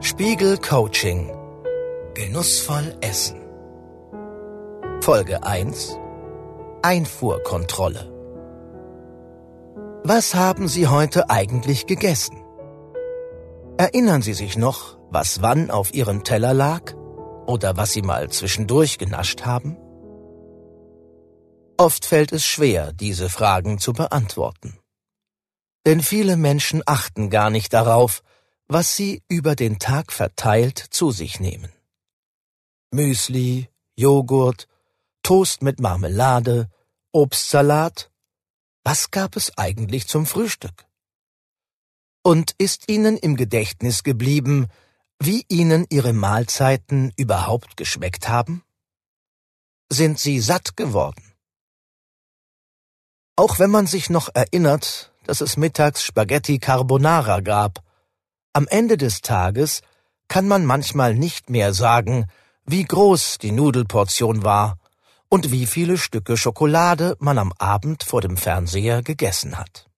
[0.00, 1.32] Spiegel Coaching
[2.14, 3.40] Genussvoll Essen
[5.00, 5.98] Folge 1
[6.82, 8.12] Einfuhrkontrolle
[10.04, 12.44] Was haben Sie heute eigentlich gegessen?
[13.78, 16.94] Erinnern Sie sich noch, was wann auf Ihrem Teller lag?
[17.46, 19.76] Oder was Sie mal zwischendurch genascht haben?
[21.78, 24.81] Oft fällt es schwer, diese Fragen zu beantworten.
[25.86, 28.22] Denn viele Menschen achten gar nicht darauf,
[28.68, 31.72] was sie über den Tag verteilt zu sich nehmen.
[32.92, 34.68] Müsli, Joghurt,
[35.22, 36.70] Toast mit Marmelade,
[37.12, 38.10] Obstsalat.
[38.84, 40.86] Was gab es eigentlich zum Frühstück?
[42.22, 44.68] Und ist Ihnen im Gedächtnis geblieben,
[45.18, 48.62] wie Ihnen Ihre Mahlzeiten überhaupt geschmeckt haben?
[49.88, 51.34] Sind Sie satt geworden?
[53.36, 57.82] Auch wenn man sich noch erinnert, dass es mittags Spaghetti Carbonara gab,
[58.52, 59.82] am Ende des Tages
[60.28, 62.26] kann man manchmal nicht mehr sagen,
[62.64, 64.78] wie groß die Nudelportion war
[65.28, 69.88] und wie viele Stücke Schokolade man am Abend vor dem Fernseher gegessen hat.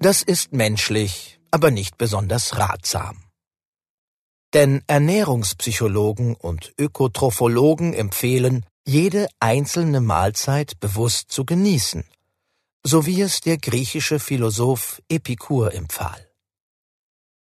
[0.00, 3.24] Das ist menschlich, aber nicht besonders ratsam.
[4.54, 12.04] Denn Ernährungspsychologen und Ökotrophologen empfehlen, jede einzelne Mahlzeit bewusst zu genießen,
[12.84, 16.28] so wie es der griechische Philosoph Epikur empfahl.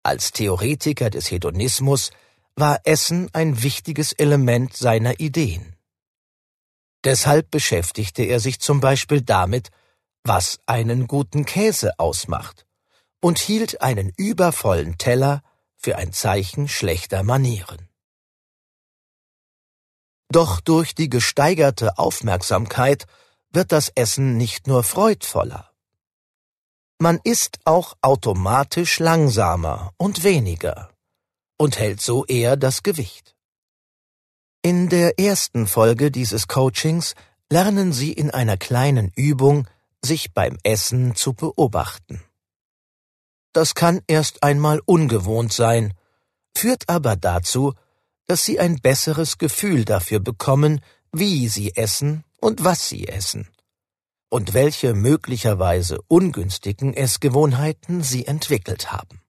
[0.02, 2.10] Als Theoretiker des Hedonismus
[2.56, 5.76] war Essen ein wichtiges Element seiner Ideen.
[7.04, 9.70] Deshalb beschäftigte er sich zum Beispiel damit,
[10.24, 12.66] was einen guten Käse ausmacht,
[13.20, 15.42] und hielt einen übervollen Teller
[15.76, 17.88] für ein Zeichen schlechter Manieren.
[20.34, 23.06] Doch durch die gesteigerte Aufmerksamkeit
[23.52, 25.70] wird das Essen nicht nur freudvoller.
[26.98, 30.90] Man isst auch automatisch langsamer und weniger
[31.56, 33.36] und hält so eher das Gewicht.
[34.60, 37.14] In der ersten Folge dieses Coachings
[37.48, 39.68] lernen Sie in einer kleinen Übung,
[40.04, 42.20] sich beim Essen zu beobachten.
[43.52, 45.94] Das kann erst einmal ungewohnt sein,
[46.56, 47.74] führt aber dazu,
[48.26, 50.80] dass Sie ein besseres Gefühl dafür bekommen,
[51.12, 53.48] wie Sie essen und was Sie essen
[54.30, 59.20] und welche möglicherweise ungünstigen Essgewohnheiten Sie entwickelt haben.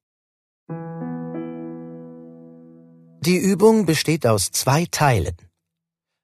[3.22, 5.36] Die Übung besteht aus zwei Teilen.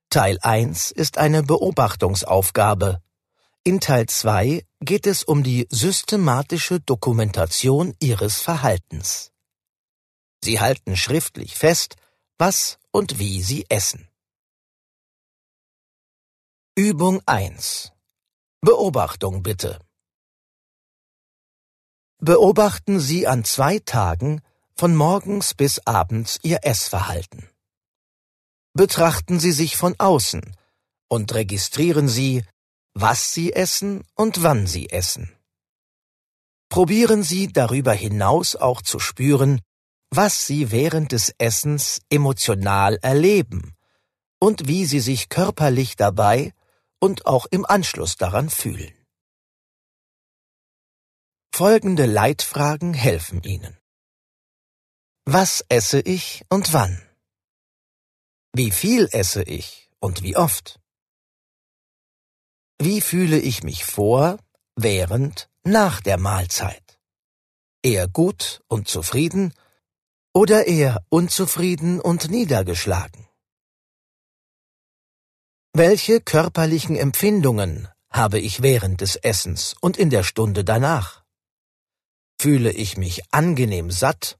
[0.10, 3.02] Teil 1 ist eine Beobachtungsaufgabe.
[3.64, 9.32] In Teil 2 geht es um die systematische Dokumentation Ihres Verhaltens.
[10.44, 11.96] Sie halten schriftlich fest,
[12.42, 14.10] was und wie Sie essen.
[16.76, 17.92] Übung 1
[18.62, 19.80] Beobachtung bitte.
[22.18, 24.42] Beobachten Sie an zwei Tagen
[24.76, 27.48] von morgens bis abends Ihr Essverhalten.
[28.74, 30.42] Betrachten Sie sich von außen
[31.10, 32.44] und registrieren Sie,
[32.96, 35.32] was Sie essen und wann Sie essen.
[36.70, 39.62] Probieren Sie darüber hinaus auch zu spüren,
[40.12, 43.76] was Sie während des Essens emotional erleben
[44.40, 46.54] und wie Sie sich körperlich dabei
[47.00, 48.94] und auch im Anschluss daran fühlen.
[51.54, 53.78] Folgende Leitfragen helfen Ihnen.
[55.26, 57.02] Was esse ich und wann?
[58.54, 60.80] Wie viel esse ich und wie oft?
[62.80, 64.40] Wie fühle ich mich vor,
[64.76, 67.00] während, nach der Mahlzeit?
[67.84, 69.54] Eher gut und zufrieden
[70.34, 73.28] oder eher unzufrieden und niedergeschlagen?
[75.74, 81.24] Welche körperlichen Empfindungen habe ich während des Essens und in der Stunde danach?
[82.40, 84.38] Fühle ich mich angenehm satt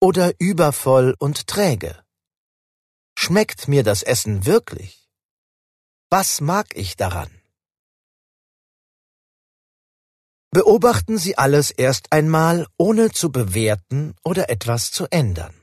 [0.00, 2.02] oder übervoll und träge?
[3.18, 5.10] Schmeckt mir das Essen wirklich?
[6.08, 7.39] Was mag ich daran?
[10.52, 15.54] Beobachten Sie alles erst einmal, ohne zu bewerten oder etwas zu ändern.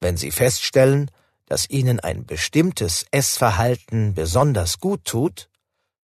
[0.00, 1.10] Wenn Sie feststellen,
[1.44, 5.50] dass Ihnen ein bestimmtes Essverhalten besonders gut tut,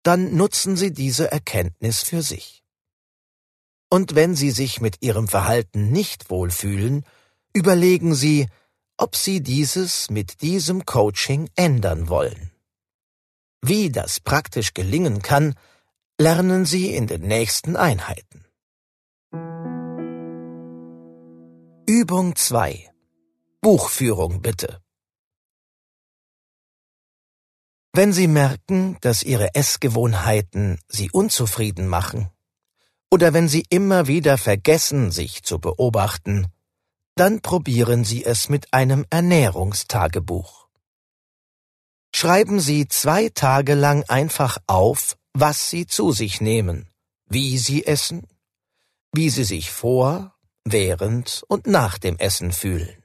[0.02, 2.62] dann nutzen Sie diese Erkenntnis für sich.
[3.90, 7.05] Und wenn Sie sich mit Ihrem Verhalten nicht wohlfühlen,
[7.55, 8.46] überlegen Sie,
[8.99, 12.50] ob Sie dieses mit diesem Coaching ändern wollen.
[13.62, 15.55] Wie das praktisch gelingen kann,
[16.20, 18.44] lernen Sie in den nächsten Einheiten.
[21.87, 22.91] Übung 2
[23.61, 24.81] Buchführung bitte.
[27.93, 32.31] Wenn Sie merken, dass Ihre Essgewohnheiten Sie unzufrieden machen,
[33.11, 36.47] Oder wenn Sie immer wieder vergessen, sich zu beobachten,
[37.17, 40.69] dann probieren Sie es mit einem Ernährungstagebuch.
[42.14, 46.88] Schreiben Sie zwei Tage lang einfach auf, was Sie zu sich nehmen,
[47.26, 48.26] wie Sie essen,
[49.12, 53.05] wie Sie sich vor, während und nach dem Essen fühlen.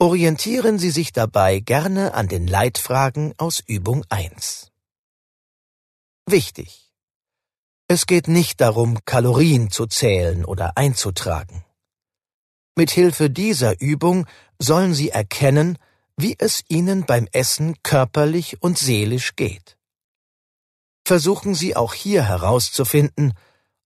[0.00, 4.72] Orientieren Sie sich dabei gerne an den Leitfragen aus Übung 1.
[6.26, 6.92] Wichtig!
[7.86, 11.64] Es geht nicht darum, Kalorien zu zählen oder einzutragen.
[12.74, 14.26] Mit Hilfe dieser Übung
[14.58, 15.78] sollen Sie erkennen,
[16.16, 19.75] wie es Ihnen beim Essen körperlich und seelisch geht.
[21.06, 23.34] Versuchen Sie auch hier herauszufinden,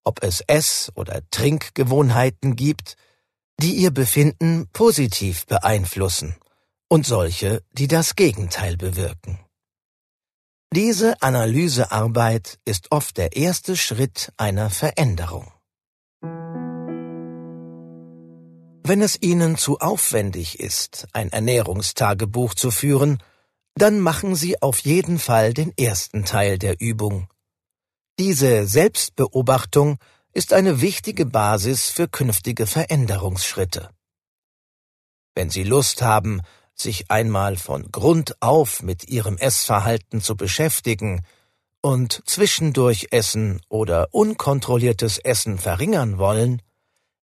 [0.04, 2.96] ob es Ess- oder Trinkgewohnheiten gibt,
[3.60, 6.34] die Ihr Befinden positiv beeinflussen
[6.88, 9.38] und solche, die das Gegenteil bewirken.
[10.72, 15.52] Diese Analysearbeit ist oft der erste Schritt einer Veränderung.
[18.82, 23.22] Wenn es Ihnen zu aufwendig ist, ein Ernährungstagebuch zu führen,
[23.74, 27.28] dann machen Sie auf jeden Fall den ersten Teil der Übung.
[28.18, 29.98] Diese Selbstbeobachtung
[30.32, 33.90] ist eine wichtige Basis für künftige Veränderungsschritte.
[35.34, 36.42] Wenn Sie Lust haben,
[36.74, 41.24] sich einmal von Grund auf mit ihrem Essverhalten zu beschäftigen
[41.82, 46.62] und zwischendurch Essen oder unkontrolliertes Essen verringern wollen,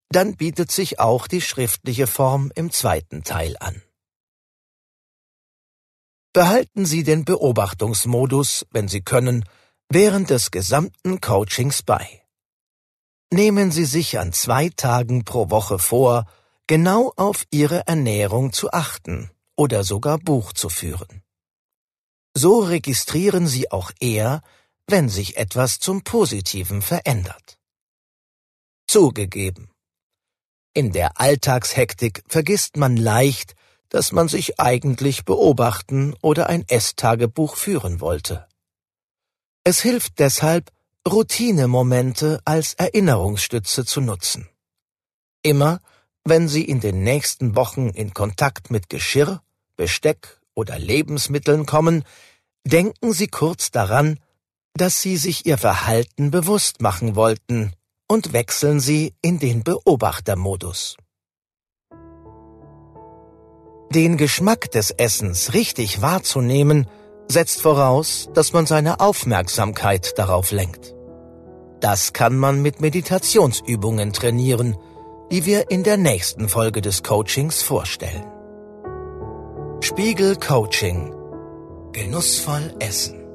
[0.09, 3.81] dann bietet sich auch die schriftliche Form im zweiten Teil an.
[6.37, 9.43] Behalten Sie den Beobachtungsmodus, wenn Sie können,
[9.89, 12.21] während des gesamten Coachings bei.
[13.33, 16.27] Nehmen Sie sich an zwei Tagen pro Woche vor,
[16.67, 21.23] genau auf Ihre Ernährung zu achten oder sogar Buch zu führen.
[22.35, 24.43] So registrieren Sie auch eher,
[24.85, 27.57] wenn sich etwas zum Positiven verändert.
[28.85, 29.71] Zugegeben.
[30.75, 33.55] In der Alltagshektik vergisst man leicht,
[33.89, 38.47] dass man sich eigentlich beobachten oder ein Esstagebuch führen wollte.
[39.63, 40.71] Es hilft deshalb,
[41.07, 44.49] Routinemomente als Erinnerungsstütze zu nutzen.
[45.41, 45.79] Immer,
[46.25, 49.41] wenn Sie in den nächsten Wochen in Kontakt mit Geschirr,
[49.77, 52.03] Besteck oder Lebensmitteln kommen,
[52.65, 54.19] denken Sie kurz daran,
[54.73, 57.73] dass Sie sich Ihr Verhalten bewusst machen wollten
[58.07, 60.97] und wechseln Sie in den Beobachtermodus.
[63.93, 66.87] Den Geschmack des Essens richtig wahrzunehmen,
[67.29, 70.93] setzt voraus, dass man seine Aufmerksamkeit darauf lenkt.
[71.79, 74.75] Das kann man mit Meditationsübungen trainieren,
[75.31, 78.25] die wir in der nächsten Folge des Coachings vorstellen.
[79.81, 81.13] Spiegel Coaching.
[81.91, 83.26] Genussvoll Essen.